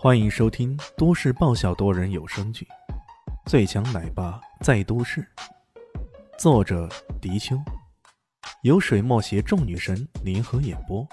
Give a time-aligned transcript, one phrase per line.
[0.00, 2.64] 欢迎收听都市爆笑多人有声剧
[3.50, 5.20] 《最强奶爸在都市》，
[6.38, 6.88] 作者：
[7.20, 7.58] 迪秋，
[8.62, 11.04] 由水墨携众女神联合演播，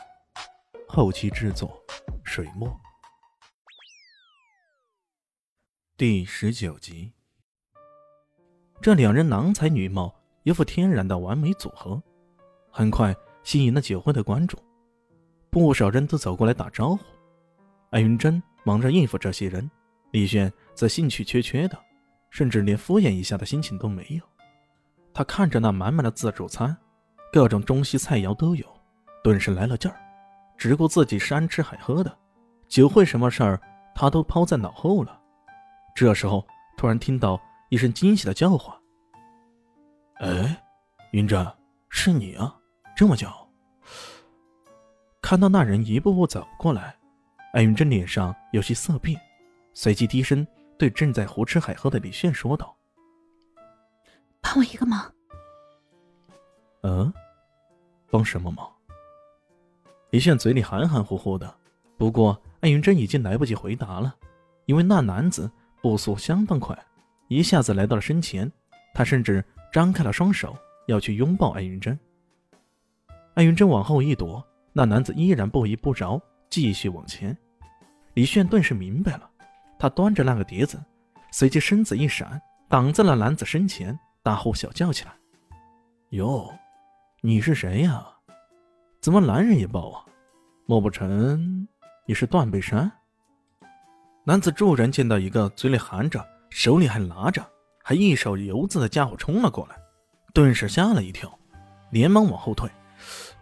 [0.87, 1.75] 后期制作：
[2.23, 2.79] 水墨。
[5.97, 7.11] 第十九集，
[8.83, 10.13] 这两人郎才女貌，
[10.43, 11.99] 一副天然的完美组合，
[12.69, 14.59] 很快吸引了酒会的关注，
[15.49, 17.03] 不少人都走过来打招呼。
[17.89, 18.39] 艾云珍。
[18.65, 19.69] 忙着应付这些人，
[20.11, 21.79] 李炫则兴趣缺缺的，
[22.31, 24.23] 甚至连敷衍一下的心情都没有。
[25.13, 26.75] 他看着那满满的自助餐，
[27.31, 28.65] 各种中西菜肴都有，
[29.23, 29.95] 顿时来了劲儿，
[30.57, 32.17] 只顾自己山吃海喝的，
[32.67, 33.61] 酒会什么事儿
[33.93, 35.21] 他都抛在脑后了。
[35.95, 36.45] 这时候，
[36.75, 38.75] 突然听到一声惊喜的叫唤
[40.19, 40.61] ：“哎，
[41.11, 41.45] 云珍，
[41.89, 42.57] 是你啊！
[42.95, 43.47] 这么巧。”
[45.21, 46.97] 看到那人一步步走过来。
[47.55, 49.17] 艾云珍脸上有些色变，
[49.73, 50.45] 随即低声
[50.77, 52.75] 对正在胡吃海喝的李炫说道
[54.43, 55.09] ：“帮我一个忙。
[56.83, 57.13] ”“嗯，
[58.11, 58.69] 帮什么忙？”
[60.11, 61.55] 李炫嘴里含含糊糊的，
[61.95, 64.13] 不过艾云珍已经来不及回答了，
[64.65, 65.49] 因为那男子
[65.81, 66.77] 步速相当快，
[67.29, 68.51] 一下子来到了身前，
[68.93, 70.53] 他甚至张开了双手
[70.87, 71.97] 要去拥抱艾云珍。
[73.35, 77.33] 艾云珍往后一躲，那男子依然不依不饶，继续往前。
[78.15, 79.29] 李炫顿时明白了，
[79.77, 80.81] 他端着那个碟子，
[81.31, 85.11] 随即身子一闪，挡在了男子身前，大呼小叫起来
[86.11, 86.49] ：“哟，
[87.19, 88.07] 你是谁呀？
[89.01, 90.05] 怎么男人也抱啊？
[90.65, 91.67] 莫不成
[92.05, 92.89] 你是段北山？”
[94.23, 97.45] 男子骤然见到一个嘴里含着、手里还拿着、
[97.83, 99.75] 还一手油渍的家伙冲了过来，
[100.33, 101.37] 顿时吓了一跳，
[101.91, 102.69] 连忙往后退，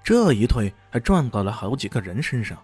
[0.04, 2.58] 这一退还撞到了好几个人身上。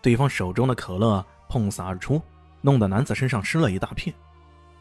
[0.00, 2.20] 对方手中的可乐碰洒而出，
[2.60, 4.14] 弄得男子身上湿了一大片。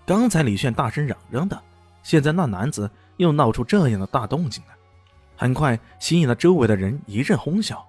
[0.06, 1.62] 刚才李炫大声嚷嚷的，
[2.04, 4.76] 现在那男子又闹出这样的大动静来，
[5.36, 7.84] 很快吸引了周围的人一阵哄笑。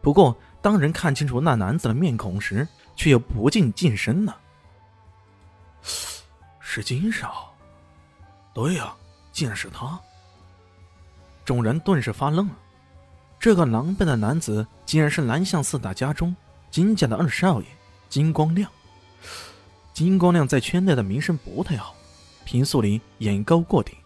[0.00, 2.66] 不过，当人看清楚那男子的面孔时，
[2.96, 4.36] 却又不禁近身了。
[6.60, 7.52] 是金少，
[8.54, 8.94] 对呀，
[9.32, 9.98] 竟然是他！
[11.44, 12.48] 众人顿时发愣，
[13.38, 16.34] 这个狼狈的男子竟然是南向四大家中。
[16.70, 17.66] 金家的二少爷
[18.08, 18.70] 金光亮，
[19.92, 21.94] 金光亮在圈内的名声不太好，
[22.44, 23.96] 平素里眼高过顶，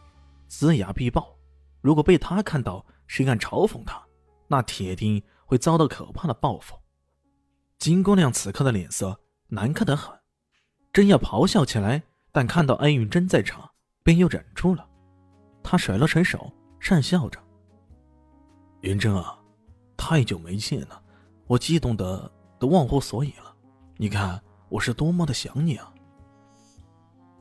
[0.48, 1.36] 龇牙必报。
[1.80, 4.00] 如果被他看到，谁敢嘲讽他，
[4.46, 6.76] 那铁定会遭到可怕的报复。
[7.78, 9.18] 金光亮此刻的脸色
[9.48, 10.16] 难看得很，
[10.92, 13.68] 正要咆哮起来，但看到安云真在场，
[14.04, 14.88] 便又忍住了。
[15.62, 17.40] 他甩了甩手，讪笑着
[18.82, 19.38] ：“云真啊，
[19.96, 21.02] 太久没见了，
[21.46, 22.30] 我激动的。”
[22.62, 23.52] 都忘乎所以了，
[23.96, 25.92] 你看我是多么的想你啊！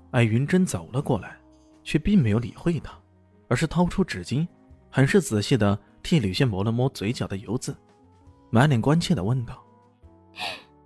[0.09, 1.39] 艾云珍走了过来，
[1.83, 2.97] 却并没有理会他，
[3.47, 4.47] 而是掏出纸巾，
[4.89, 7.77] 很是仔细的替吕炫抹了抹嘴角的油渍，
[8.49, 9.63] 满脸关切的问道：“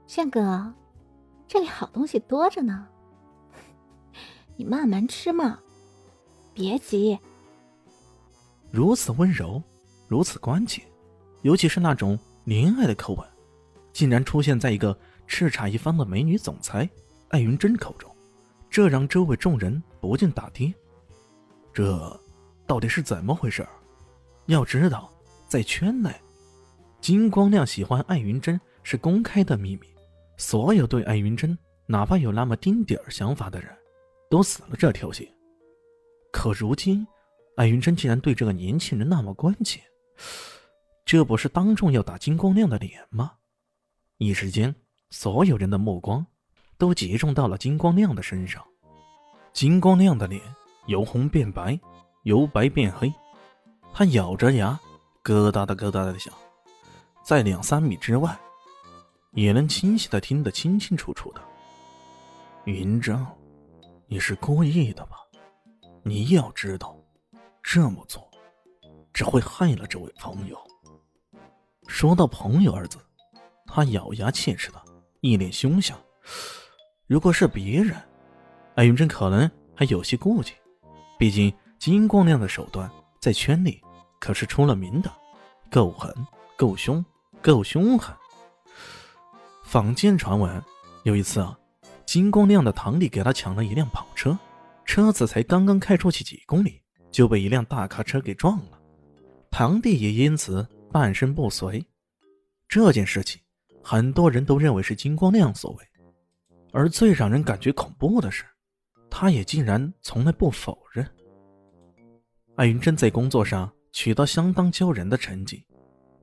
[0.05, 0.73] 炫哥，
[1.47, 2.85] 这里好东西多着呢，
[4.57, 5.57] 你慢慢吃嘛，
[6.53, 7.17] 别急。”
[8.69, 9.63] 如此温柔，
[10.09, 10.83] 如此关切，
[11.43, 13.25] 尤其是那种怜爱的口吻。
[13.95, 14.93] 竟然出现在一个
[15.25, 16.87] 叱咤一方的美女总裁
[17.29, 18.13] 艾云珍口中，
[18.69, 20.71] 这让周围众人不禁打跌。
[21.73, 22.21] 这
[22.67, 23.65] 到底是怎么回事？
[24.47, 25.09] 要知道，
[25.47, 26.13] 在圈内，
[26.99, 29.87] 金光亮喜欢艾云珍是公开的秘密，
[30.35, 33.69] 所有对艾云珍哪怕有那么丁点儿想法的人，
[34.29, 35.25] 都死了这条心。
[36.33, 37.07] 可如今，
[37.55, 39.79] 艾云珍竟然对这个年轻人那么关切，
[41.05, 43.31] 这不是当众要打金光亮的脸吗？
[44.17, 44.73] 一时间，
[45.09, 46.25] 所有人的目光
[46.77, 48.65] 都集中到了金光亮的身上。
[49.51, 50.41] 金光亮的脸
[50.85, 51.77] 由红变白，
[52.23, 53.13] 由白变黑，
[53.93, 54.79] 他咬着牙，
[55.21, 56.33] 咯哒的咯哒的响，
[57.23, 58.39] 在两三米之外，
[59.33, 61.41] 也能清晰的听得清清楚楚的。
[62.63, 63.27] 云章，
[64.07, 65.17] 你是故意的吧？
[66.03, 66.97] 你要知道，
[67.61, 68.25] 这么做
[69.11, 70.57] 只会害了这位朋友。
[71.87, 72.97] 说到“朋友”二字。
[73.65, 74.81] 他咬牙切齿的，
[75.21, 75.97] 一脸凶相。
[77.07, 77.95] 如果是别人，
[78.75, 80.53] 艾云珍可能还有些顾忌，
[81.19, 82.89] 毕竟金光亮的手段
[83.19, 83.81] 在圈里
[84.19, 85.11] 可是出了名的，
[85.69, 86.13] 够狠、
[86.57, 87.03] 够凶、
[87.41, 88.15] 够凶狠。
[89.63, 90.63] 坊间传闻，
[91.03, 91.57] 有一次啊，
[92.05, 94.37] 金光亮的堂弟给他抢了一辆跑车，
[94.85, 96.81] 车子才刚刚开出去几公里，
[97.11, 98.79] 就被一辆大卡车给撞了，
[99.51, 101.85] 堂弟也因此半身不遂。
[102.67, 103.41] 这件事情。
[103.87, 105.85] 很多人都认为是金光亮所为，
[106.73, 108.43] 而最让人感觉恐怖的是，
[109.11, 111.07] 他也竟然从来不否认。
[112.55, 115.63] 艾云珍在工作上取得相当骄人的成绩，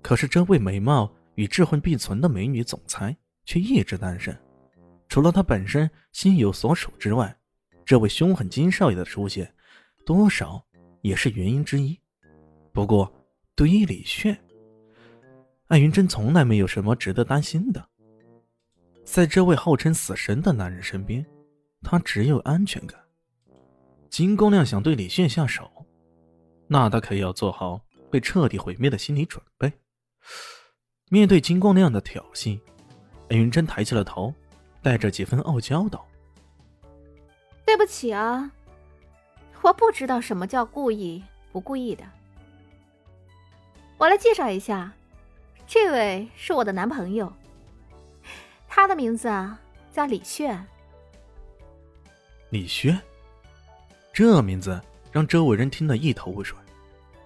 [0.03, 4.37] 可是这位美貌与智慧并存的美女总裁却一直单身。
[5.09, 7.33] 除了她本身心有所属之外，
[7.85, 9.49] 这位凶狠金少爷的出现，
[10.05, 10.61] 多少
[11.03, 11.97] 也是原因之一。
[12.73, 13.09] 不过，
[13.55, 14.37] 对于李炫，
[15.73, 17.83] 艾云珍从来没有什么值得担心的。
[19.07, 21.25] 在这位号称死神的男人身边，
[21.81, 23.01] 他只有安全感。
[24.11, 25.71] 金光亮想对李炫下手，
[26.67, 27.81] 那他可要做好
[28.11, 29.73] 被彻底毁灭的心理准备。
[31.09, 32.61] 面对金光亮的挑衅，
[33.31, 34.35] 艾云珍抬起了头，
[34.83, 36.07] 带着几分傲娇道
[37.65, 38.53] ：“对不起啊，
[39.63, 42.05] 我不知道什么叫故意不故意的。
[43.97, 44.93] 我来介绍一下，
[45.75, 47.33] 这位是我的男朋友。”
[48.69, 49.59] 他的名字啊，
[49.91, 50.63] 叫李炫。
[52.51, 53.01] 李炫，
[54.13, 54.79] 这名字
[55.11, 56.55] 让周围人听得一头雾水，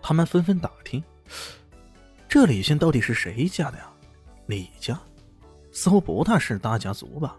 [0.00, 1.02] 他们纷纷打听：
[2.28, 3.90] 这李炫到底是谁家的呀？
[4.46, 4.96] 李家，
[5.72, 7.36] 似乎不大是大家族吧？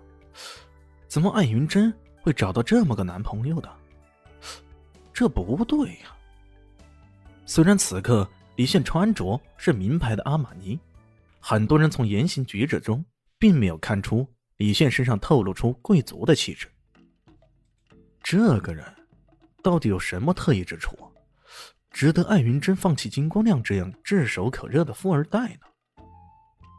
[1.08, 3.74] 怎么艾云珍会找到这么个男朋友的？
[5.14, 6.14] 这不对呀！
[7.46, 10.78] 虽然此刻李炫穿着是名牌的阿玛尼，
[11.48, 13.06] 很多人从言行举止中。
[13.40, 14.28] 并没有看出
[14.58, 16.68] 李炫身上透露出贵族的气质。
[18.24, 18.84] 这个人
[19.62, 20.98] 到底有什么特异之处，
[21.92, 26.04] 值得艾云珍放弃金光亮这样炙手可热的富二代呢？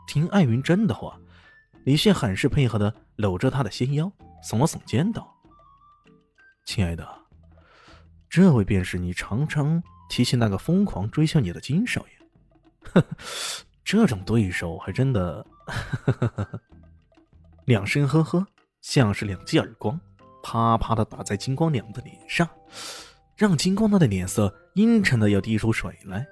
[0.09, 1.17] 听艾云珍的话，
[1.85, 4.11] 李炫很是配合的搂着她的纤腰，
[4.43, 5.33] 耸了耸肩道
[6.67, 7.09] ：“亲爱的，
[8.29, 9.81] 这位便是你常常
[10.11, 13.03] 提起那个疯狂追求你的金少爷。
[13.91, 15.47] 这种对手还真的。
[17.65, 18.47] ”两声呵呵，
[18.83, 19.99] 像是两记耳光，
[20.43, 22.47] 啪啪的打在金光亮的脸上，
[23.35, 26.27] 让金光亮的脸色阴沉的要滴出水来。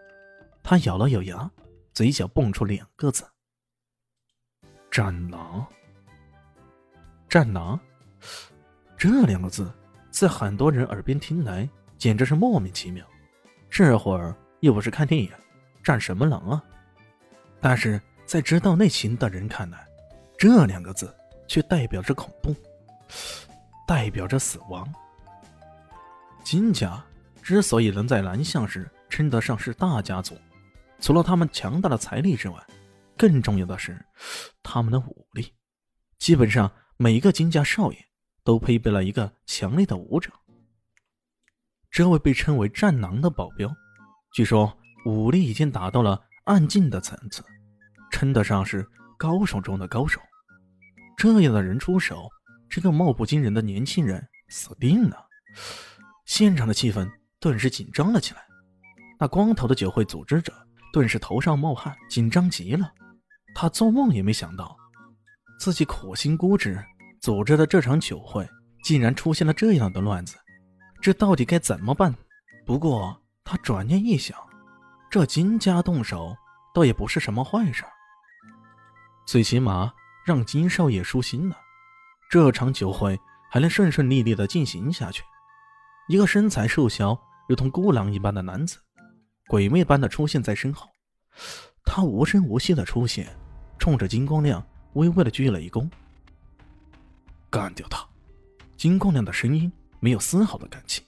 [0.63, 1.51] 他咬了咬牙，
[1.95, 3.25] 嘴角蹦出两个字
[4.93, 5.67] ：“战狼。”
[7.27, 7.81] 战狼，
[8.99, 9.73] 这两个字
[10.11, 11.67] 在很多人耳边听来
[11.97, 13.03] 简直是莫名其妙。
[13.71, 15.33] 这会儿又不是看电影，
[15.83, 16.63] 战什么狼啊？
[17.67, 18.01] 但是。
[18.27, 19.87] 在知道内情的人看来，
[20.37, 21.17] 这两个字
[21.47, 22.53] 却代表着恐怖，
[23.87, 24.93] 代表着死亡。
[26.43, 27.01] 金家
[27.41, 30.37] 之所以能在南向市称得上是大家族，
[30.99, 32.61] 除了他们强大的财力之外，
[33.17, 33.97] 更重要的是
[34.61, 35.55] 他们的武力。
[36.19, 37.99] 基本上每一个金家少爷
[38.43, 40.33] 都配备了一个强力的武者。
[41.93, 43.73] 这位被称为战狼的保镖，
[44.35, 47.45] 据说武力已经达到了暗境的层次。
[48.17, 48.83] 称得上是
[49.19, 50.19] 高手中的高手，
[51.19, 52.31] 这样的人出手，
[52.67, 55.23] 这个貌不惊人的年轻人死定了。
[56.25, 57.07] 现场的气氛
[57.39, 58.41] 顿时紧张了起来。
[59.21, 60.51] 那光头的酒会组织者
[60.95, 62.91] 顿时头上冒汗，紧张极了。
[63.55, 64.75] 他做梦也没想到，
[65.61, 66.83] 自己苦心孤诣
[67.21, 68.49] 组织的这场酒会，
[68.83, 70.39] 竟然出现了这样的乱子。
[71.03, 72.15] 这到底该怎么办？
[72.65, 74.39] 不过他转念一想，
[75.11, 76.35] 这金家动手，
[76.73, 77.85] 倒也不是什么坏事。
[79.27, 79.93] 最起码
[80.25, 81.59] 让金少爷舒心了，
[82.31, 83.19] 这场酒会
[83.51, 85.25] 还能顺顺利利的进行下去。
[86.09, 88.79] 一个身材瘦小、如同孤狼一般的男子，
[89.49, 90.89] 鬼魅般的出现在身后。
[91.85, 93.37] 他无声无息的出现，
[93.81, 94.65] 冲着金光亮
[94.95, 95.91] 微微的鞠了一躬。
[97.51, 98.07] 干掉他！
[98.77, 101.05] 金光亮的声音没有丝毫的感情。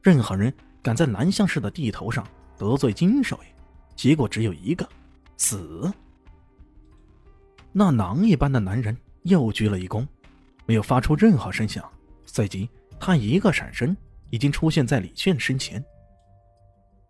[0.00, 2.24] 任何人敢在南向市的地头上
[2.56, 3.54] 得罪金少爷，
[3.96, 4.88] 结果只有一个：
[5.36, 5.92] 死。
[7.78, 10.04] 那狼一般的男人又鞠了一躬，
[10.66, 11.88] 没有发出任何声响。
[12.26, 12.68] 随即，
[12.98, 13.96] 他一个闪身，
[14.30, 15.80] 已经出现在李炫身前。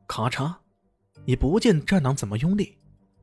[0.06, 0.54] 咔嚓，
[1.24, 2.76] 也不见战狼怎么用力，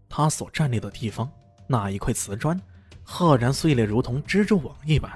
[0.10, 1.32] 他所站立的地方
[1.68, 2.60] 那一块瓷砖，
[3.04, 5.12] 赫然碎裂，如同蜘蛛网一般。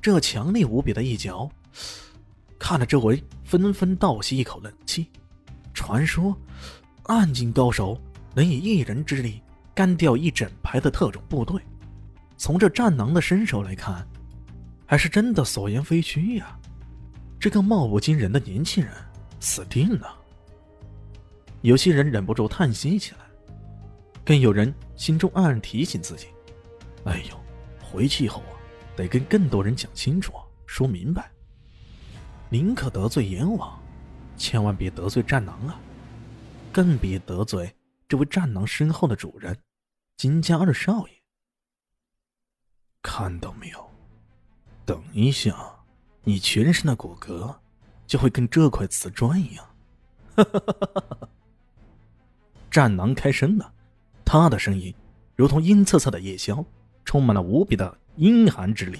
[0.00, 1.50] 这强力无比的一脚，
[2.58, 5.08] 看得周围纷纷倒吸一口冷气。
[5.74, 6.34] 传说，
[7.02, 8.00] 暗境高手
[8.34, 9.42] 能以一人之力。
[9.78, 11.62] 干掉一整排的特种部队，
[12.36, 14.04] 从这战狼的身手来看，
[14.84, 16.58] 还是真的所言非虚呀！
[17.38, 18.92] 这个貌不惊人的年轻人
[19.38, 20.12] 死定了。
[21.60, 23.18] 有些人忍不住叹息起来，
[24.24, 26.26] 更有人心中暗暗提醒自己
[27.06, 27.40] ：“哎呦，
[27.80, 28.58] 回去以后啊，
[28.96, 30.32] 得跟更多人讲清楚，
[30.66, 31.30] 说明白。
[32.50, 33.80] 宁可得罪阎王，
[34.36, 35.78] 千万别得罪战狼啊！
[36.72, 37.72] 更别得罪
[38.08, 39.56] 这位战狼身后的主人。”
[40.18, 41.12] 金家二少爷，
[43.00, 43.88] 看到没有？
[44.84, 45.56] 等一下，
[46.24, 47.54] 你全身的骨骼
[48.04, 49.64] 就会跟这块瓷砖一样。
[50.34, 51.28] 哈哈哈哈哈！
[52.68, 53.72] 战狼开声了，
[54.24, 54.92] 他的声音
[55.36, 56.64] 如同阴恻恻的夜宵，
[57.04, 58.98] 充满了无比的阴寒之力。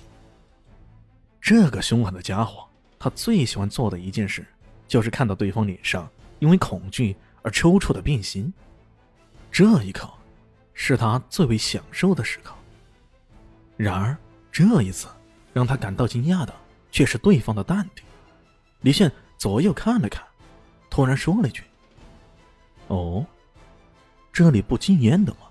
[1.41, 4.47] 这个凶狠的家伙，他最喜欢做的一件事，
[4.87, 6.09] 就是看到对方脸上
[6.39, 8.53] 因为恐惧而抽搐的变形。
[9.51, 10.09] 这一刻，
[10.81, 12.55] 是他最为享受的时刻。
[13.77, 14.17] 然而，
[14.53, 15.09] 这一次。
[15.55, 16.55] 让他感到惊讶的
[16.93, 18.05] 却是对方的淡定。
[18.83, 20.23] 李现左右看了看，
[20.89, 21.65] 突然说了一句
[22.87, 23.27] ：“哦，
[24.33, 25.49] 这里不禁烟的吗？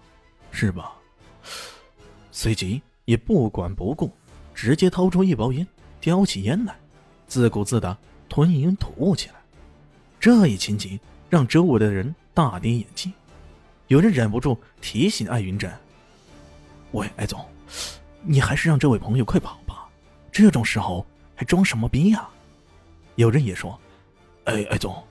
[0.51, 0.93] 是吧？”
[2.31, 4.15] 随即也不管不顾，
[4.55, 5.67] 直接掏出一包烟，
[6.00, 6.79] 叼起烟来，
[7.27, 7.98] 自顾自的
[8.29, 9.36] 吞云吐雾起来。
[10.22, 10.98] 这一情景
[11.29, 13.12] 让周围的人大跌眼镜，
[13.88, 15.72] 有人忍不住提醒艾云珍
[16.91, 17.46] ：“喂，艾总，
[18.22, 19.88] 你还是让这位朋友快跑吧。”
[20.32, 22.27] 这种时候还装什么逼呀？
[23.15, 23.79] 有人也说
[24.46, 25.01] ：“哎，艾总，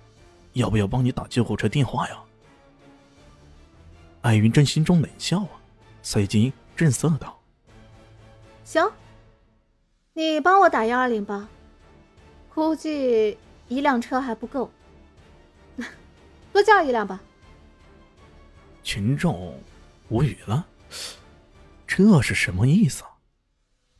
[0.53, 2.19] 要不要帮你打救护车电话呀？”
[4.21, 5.49] 艾云珍心中冷笑啊，
[6.03, 7.41] 随即正色道
[8.63, 8.93] ：“行，
[10.13, 11.49] 你帮我打幺二零吧。
[12.55, 14.71] 估计一辆车还不够，
[16.53, 17.23] 多叫一辆吧。”
[18.87, 19.61] 群众
[20.11, 20.65] 无语了，
[21.89, 23.03] 这是什么意思？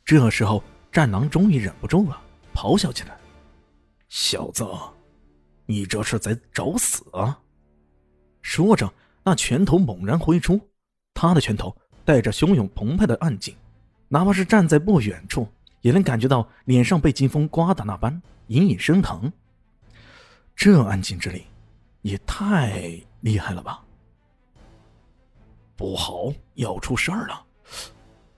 [0.05, 0.63] 这时候。
[0.89, 2.19] 战狼终于忍不住了，
[2.55, 3.15] 咆哮起来
[4.09, 4.65] ：“小子，
[5.67, 7.39] 你这是在找死啊！”
[8.41, 8.91] 说着，
[9.23, 10.59] 那拳头猛然挥出，
[11.13, 13.55] 他的拳头带着汹涌澎湃的暗劲，
[14.07, 15.47] 哪怕是站在不远处，
[15.81, 19.31] 也能感觉到脸上被劲风刮的那般隐隐生疼。
[20.55, 21.43] 这暗劲之力，
[22.01, 23.83] 也太厉害了吧！
[25.77, 27.45] 不好，要出事儿了！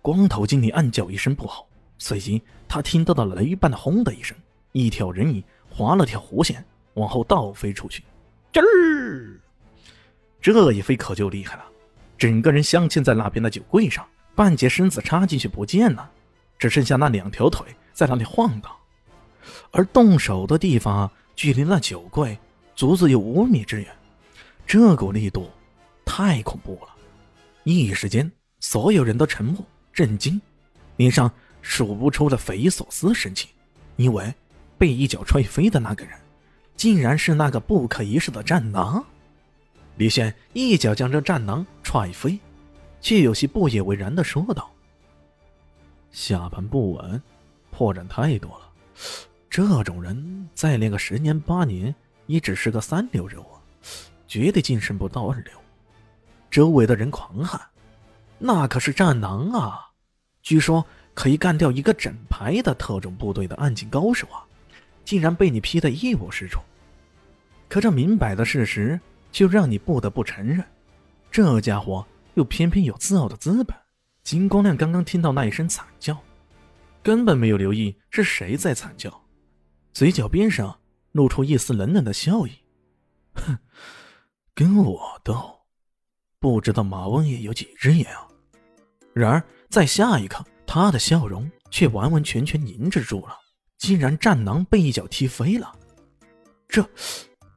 [0.01, 1.65] 光头经理暗叫一声不好。
[1.97, 4.37] 随即，他听到了雷般的轰的一声，
[4.73, 6.63] 一条人影划了条弧线，
[6.95, 8.03] 往后倒飞出去。
[8.51, 9.39] 吱儿，
[10.41, 11.63] 这一飞可就厉害了，
[12.17, 14.05] 整个人镶嵌在那边的酒柜上，
[14.35, 16.11] 半截身子插进去不见了，
[16.57, 18.71] 只剩下那两条腿在那里晃荡。
[19.71, 22.37] 而动手的地方距离那酒柜
[22.75, 23.87] 足足有五米之远，
[24.67, 25.49] 这股力度
[26.03, 26.95] 太恐怖了。
[27.77, 30.41] 一时间，所有人都沉默、震惊，
[30.97, 31.31] 脸上。
[31.61, 33.49] 数不出的匪夷所思神情，
[33.97, 34.33] 因为
[34.77, 36.17] 被一脚踹飞的那个人，
[36.77, 39.05] 竟然是那个不可一世的战狼。
[39.97, 42.39] 李现一脚将这战狼踹飞，
[43.01, 44.71] 却有些不以为然的说道
[46.11, 47.21] ：“下盘不稳，
[47.71, 48.71] 破绽太多了。
[49.49, 51.93] 这种人再练个十年八年，
[52.25, 53.47] 也只是个三流人物，
[54.29, 55.51] 绝对晋升不到二流。”
[56.49, 57.61] 周围的人狂喊
[58.39, 59.91] ：“那可是战狼啊！
[60.41, 64.39] 据说……”可以干掉一个整排的特种部队的暗警高手啊！
[65.03, 66.61] 竟然被你劈得一无是处。
[67.67, 68.97] 可这明摆的事实，
[69.29, 70.63] 就让你不得不承认，
[71.29, 73.75] 这家伙又偏偏有自傲的资本。
[74.23, 76.17] 金光亮刚刚听到那一声惨叫，
[77.03, 79.21] 根本没有留意是谁在惨叫，
[79.91, 80.79] 嘴角边上
[81.11, 82.51] 露出一丝冷冷的笑意。
[83.33, 83.57] 哼，
[84.55, 85.58] 跟我斗，
[86.39, 88.27] 不知道马王爷有几只眼啊！
[89.13, 90.45] 然而在下一刻。
[90.71, 93.35] 他的笑容却完完全全凝滞住了，
[93.79, 95.73] 竟然战狼被一脚踢飞了，
[96.67, 96.87] 这，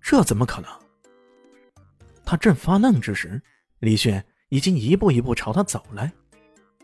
[0.00, 0.70] 这怎么可能？
[2.24, 3.38] 他正发愣之时，
[3.80, 6.10] 李炫已经一步一步朝他走来，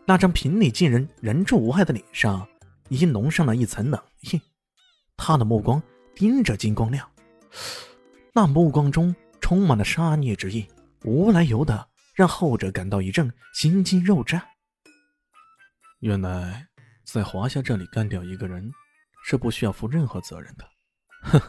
[0.05, 2.47] 那张平里近人、人畜无害的脸上
[2.89, 4.39] 已经浓上了一层冷意，
[5.17, 5.81] 他的目光
[6.13, 7.09] 盯着金光亮，
[8.33, 10.67] 那目光中充满了杀孽之意，
[11.03, 14.41] 无来由的让后者感到一阵心惊肉战。
[15.99, 16.67] 原来，
[17.05, 18.71] 在华夏这里干掉一个人，
[19.23, 20.69] 是不需要负任何责任的。
[21.21, 21.41] 呵，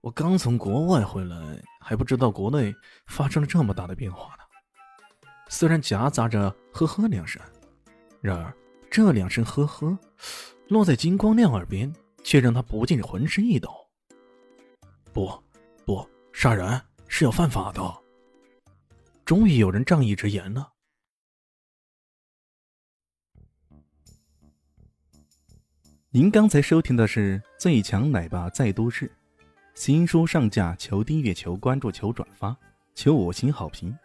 [0.00, 1.36] 我刚从国外回来，
[1.80, 2.74] 还不知道国内
[3.06, 4.44] 发生了这么大的变化呢。
[5.48, 7.40] 虽然夹杂着呵呵两声，
[8.20, 8.54] 然而
[8.90, 9.98] 这两声呵呵，
[10.68, 11.90] 落在金光亮耳边，
[12.22, 13.70] 却让他不禁浑身一抖。
[15.12, 15.30] 不，
[15.84, 18.03] 不，杀人是要犯法的。
[19.24, 20.72] 终于有人仗义直言了。
[26.10, 29.08] 您刚才收听的是《最强奶爸在都市》，
[29.74, 32.56] 新书上架，求订阅，求关注，求转发，
[32.94, 33.96] 求五星好评。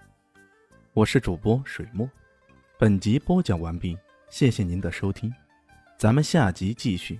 [0.93, 2.09] 我是主播水墨，
[2.79, 3.97] 本集播讲完毕，
[4.29, 5.31] 谢谢您的收听，
[5.97, 7.19] 咱们下集继续。